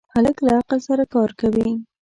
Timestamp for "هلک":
0.13-0.37